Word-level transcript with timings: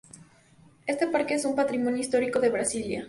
Ese 0.87 1.05
parque 1.05 1.35
es 1.35 1.45
un 1.45 1.55
patrimonio 1.55 1.99
histórico 2.01 2.39
de 2.39 2.49
Brasilia. 2.49 2.99